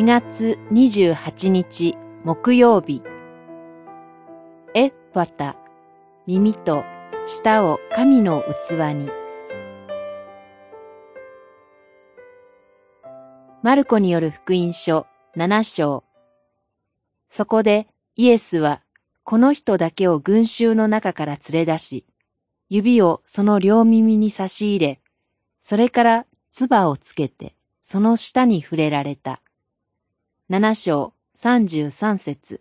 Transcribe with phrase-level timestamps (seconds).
[0.00, 1.94] 4月28日
[2.24, 3.02] 木曜日。
[4.72, 5.56] エッファタ
[6.26, 6.84] 耳と
[7.26, 9.10] 舌を神の器に。
[13.62, 16.04] マルコによる福音書7章。
[17.28, 17.86] そこで
[18.16, 18.80] イエスは
[19.22, 22.06] この人だけを群衆の中から連れ出し、
[22.70, 25.00] 指をその両耳に差し入れ、
[25.60, 29.42] それから唾をつけて、その下に触れられた。
[30.52, 32.60] 七章三十三節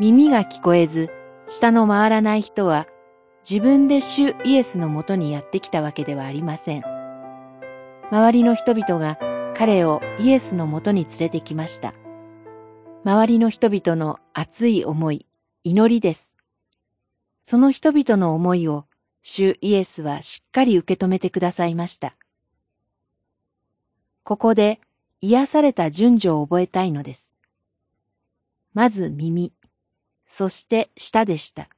[0.00, 1.10] 耳が聞こえず、
[1.46, 2.86] 舌の回らない人は、
[3.46, 6.84] 自分で主イエスのもとにやってきたわけではありません。
[8.10, 9.18] 周りの人々が
[9.54, 11.92] 彼をイエスのもとに連れてきました。
[13.04, 15.26] 周りの人々の熱い思い、
[15.64, 16.34] 祈りです。
[17.42, 18.86] その人々の思いを
[19.20, 22.16] 主イエスはしっかり受け止めてくださいました。
[24.24, 24.80] ここで
[25.20, 27.34] 癒された順序を覚えたいのです。
[28.72, 29.52] まず耳、
[30.26, 31.68] そして舌でした。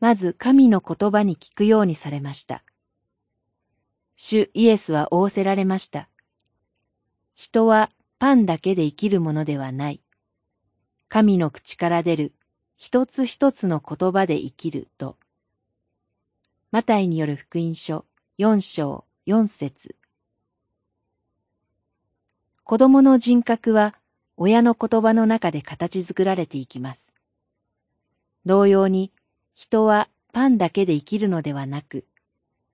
[0.00, 2.64] まず神の言葉に聞くようにされました。
[4.16, 6.08] 主イエスは仰せられました。
[7.34, 10.00] 人はパンだけで生きるものではない。
[11.08, 12.32] 神の口から出る
[12.78, 15.18] 一つ一つの言葉で生きると。
[16.70, 18.06] マタイによる福音書
[18.38, 19.94] 四章四節
[22.72, 23.94] 子供の人格は
[24.38, 27.12] 親の言葉の中で形作られていきます。
[28.46, 29.12] 同様に
[29.54, 32.06] 人はパンだけで生きるのではなく、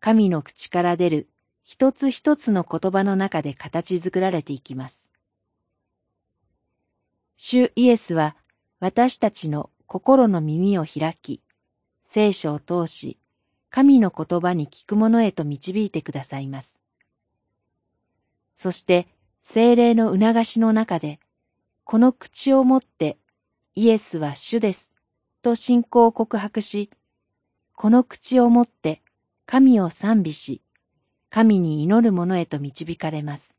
[0.00, 1.28] 神の口から出る
[1.62, 5.08] 一つ一つの言葉の中で形作られていきます。
[7.36, 8.34] 主イエスは
[8.80, 11.40] 私たちの心の耳を開き、
[12.04, 13.16] 聖書を通し、
[13.70, 16.80] 神の言葉に聞くものへと導いてくださいます。
[18.56, 19.06] そして
[19.44, 21.20] 精霊の促しの中で、
[21.84, 23.18] この口をもって
[23.74, 24.90] イエスは主です
[25.42, 26.90] と信仰を告白し、
[27.76, 29.02] この口をもって
[29.46, 30.62] 神を賛美し、
[31.28, 33.54] 神に祈る者へと導かれます。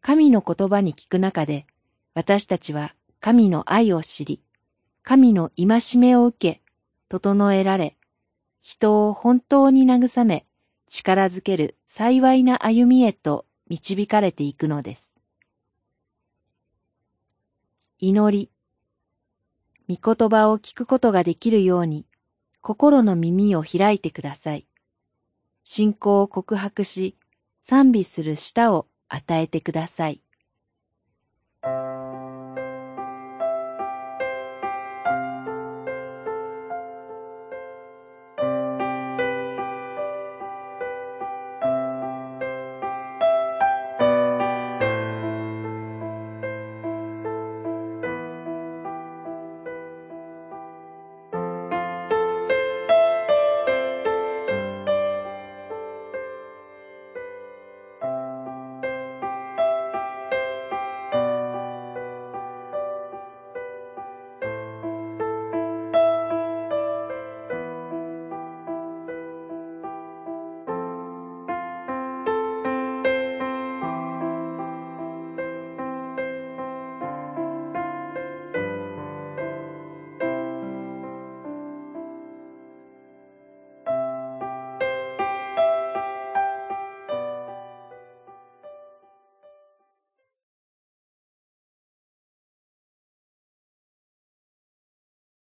[0.00, 1.66] 神の言葉に聞く中で、
[2.14, 4.40] 私たちは神の愛を知り、
[5.02, 6.62] 神の戒めを受け、
[7.08, 7.96] 整えられ、
[8.62, 10.46] 人を本当に慰め、
[10.88, 15.18] 力づける幸いな歩みへと導かれていくのです。
[17.98, 18.50] 祈り。
[19.88, 22.06] 御言葉を聞くことができるように、
[22.60, 24.66] 心の耳を開いてください。
[25.64, 27.16] 信仰を告白し、
[27.60, 30.20] 賛美する舌を与えてください。